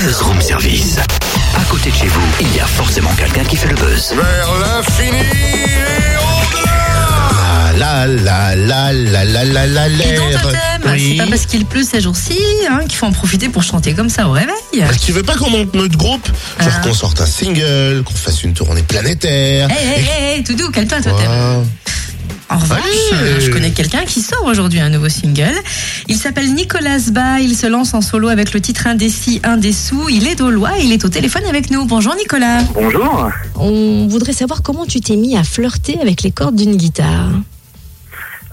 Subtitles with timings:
[0.00, 0.96] Buzz Room Service.
[1.56, 4.12] À côté de chez vous, il y a forcément quelqu'un qui fait le buzz.
[4.14, 10.42] Vers l'infini et au-delà La la la la la la la Et dans l'air.
[10.42, 10.58] Totem,
[10.92, 11.16] Oui.
[11.16, 12.38] c'est pas parce qu'il pleut ces jours-ci
[12.70, 14.54] hein, qu'il faut en profiter pour chanter comme ça au réveil.
[14.78, 16.26] Bah, Tu veux pas qu'on monte notre groupe?
[16.60, 16.80] Genre Ah.
[16.86, 19.68] qu'on sorte un single, qu'on fasse une tournée planétaire.
[19.70, 20.00] Hé, hé,
[20.34, 21.26] hé, hé, tout doux, calme-toi, Totem.
[21.30, 21.66] Wow.
[22.48, 22.78] En revanche,
[23.12, 23.40] Allez.
[23.40, 25.54] je connais quelqu'un qui sort aujourd'hui un nouveau single.
[26.06, 30.08] Il s'appelle Nicolas Ba, il se lance en solo avec le titre Indécis, Indessous.
[30.08, 31.84] Il est d'Aulois et il est au téléphone avec nous.
[31.86, 32.62] Bonjour Nicolas.
[32.74, 33.30] Bonjour.
[33.56, 37.30] On voudrait savoir comment tu t'es mis à flirter avec les cordes d'une guitare.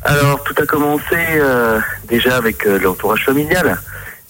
[0.04, 3.80] Alors, tout a commencé euh, déjà avec euh, l'entourage familial.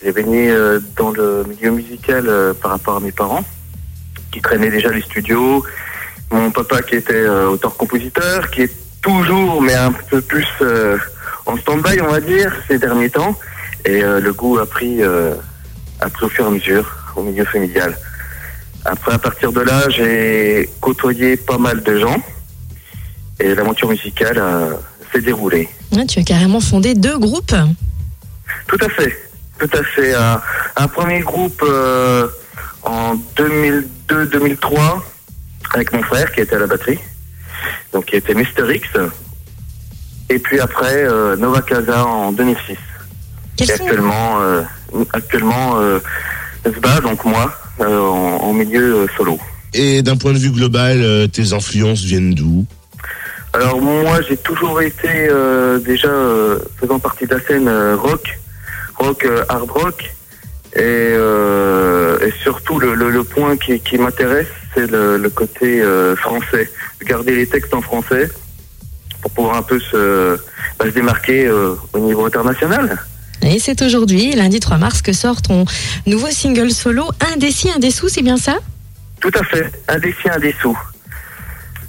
[0.04, 3.44] J'ai baigné euh, dans le milieu musical euh, par rapport à mes parents,
[4.32, 5.64] qui traînaient déjà les studios.
[6.32, 10.98] Mon papa qui était euh, auteur-compositeur, qui est toujours, mais un peu plus euh,
[11.46, 13.38] en stand-by, on va dire, ces derniers temps.
[13.86, 15.36] Et euh, le goût a pris, euh,
[16.00, 17.96] a pris au fur et à mesure au milieu familial.
[18.86, 22.18] Après, à partir de là, j'ai côtoyé pas mal de gens.
[23.40, 24.74] Et l'aventure musicale euh,
[25.12, 25.70] s'est déroulée.
[25.92, 27.56] Ouais, tu as carrément fondé deux groupes.
[28.68, 29.18] Tout à fait,
[29.60, 30.14] tout à fait.
[30.14, 30.42] Un,
[30.78, 32.28] un premier groupe euh,
[32.84, 35.02] en 2002-2003
[35.74, 37.00] avec mon frère qui était à la batterie,
[37.92, 38.88] donc qui était Mister X.
[40.30, 42.78] Et puis après euh, Nova Casa en 2006.
[43.56, 44.62] Quels Et actuellement, euh,
[45.12, 46.00] actuellement euh,
[46.68, 49.40] Zba, donc moi, euh, en, en milieu euh, solo.
[49.74, 52.66] Et d'un point de vue global, euh, tes influences viennent d'où?
[53.54, 58.40] Alors moi j'ai toujours été euh, déjà euh, faisant partie de la scène euh, rock,
[58.96, 60.12] rock euh, hard rock
[60.76, 65.82] et, euh, et surtout le, le, le point qui, qui m'intéresse c'est le, le côté
[65.82, 66.70] euh, français,
[67.04, 68.30] garder les textes en français
[69.22, 70.38] pour pouvoir un peu se,
[70.80, 72.98] bah, se démarquer euh, au niveau international.
[73.42, 75.66] Et c'est aujourd'hui, lundi 3 mars, que sort ton
[76.08, 78.58] nouveau single solo Indécis, Indessous, c'est bien ça?
[79.20, 80.78] Tout à fait, un défi, un dessous.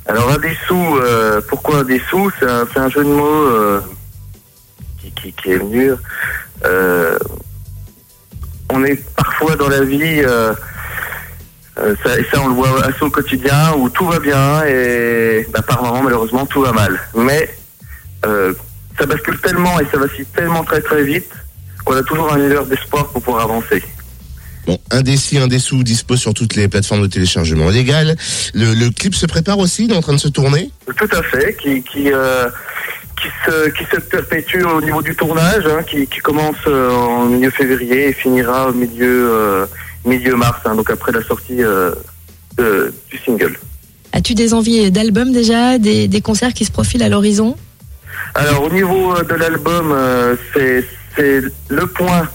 [0.07, 3.81] Alors un dessous, euh, pourquoi un dessous C'est un, c'est un jeu de mots euh,
[5.01, 5.93] qui, qui, qui est venu.
[8.77, 10.53] On est parfois dans la vie, euh,
[11.79, 15.47] euh, ça, et ça on le voit assez au quotidien, où tout va bien et
[15.53, 16.99] bah, par moments malheureusement tout va mal.
[17.15, 17.49] Mais
[18.27, 18.53] euh,
[18.99, 21.31] ça bascule tellement et ça vacille tellement très très vite
[21.85, 23.81] qu'on a toujours un heure d'espoir pour pouvoir avancer.
[24.67, 28.17] Bon, Indécis, Indessous dispo sur toutes les plateformes de téléchargement légal.
[28.55, 30.71] Le, le clip se prépare aussi, il est en train de se tourner?
[30.97, 32.49] Tout à fait, qui qui euh,
[33.25, 37.25] qui se qui se perpétue au niveau du tournage, hein, qui, qui commence euh, en
[37.27, 39.67] milieu février et finira au milieu euh,
[40.05, 41.93] milieu mars, hein, donc après la sortie euh,
[42.59, 43.57] de- du single.
[44.13, 47.57] As-tu des envies d'album déjà, des, des concerts qui se profilent à l'horizon?
[48.35, 49.87] Alors au niveau de l'album,
[50.53, 52.29] c'est le point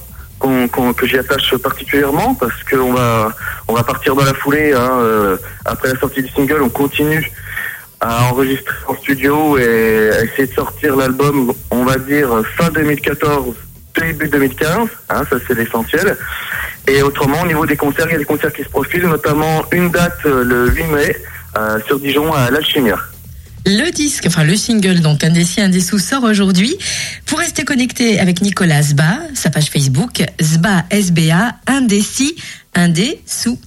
[0.98, 3.32] que j'y attache particulièrement parce qu'on va
[3.68, 4.74] on va partir dans la foulée.
[4.74, 7.30] Hein, après la sortie du single, on continue
[8.00, 13.56] à enregistrer en studio et à essayer de sortir l'album, on va dire fin 2014,
[14.00, 14.88] début 2015.
[15.10, 16.18] Hein, ça c'est l'essentiel.
[16.88, 19.64] Et autrement, au niveau des concerts, il y a des concerts qui se profilent, notamment
[19.72, 21.16] une date euh, le 8 mai
[21.58, 22.98] euh, sur Dijon à l'Alchimia.
[23.66, 26.78] Le disque, enfin le single, donc Indécis, Indessous, sort aujourd'hui.
[27.26, 32.36] Pour rester connecté avec Nicolas Zba, sa page Facebook, Zba, SBA, Indécis,
[32.74, 33.60] Indessous.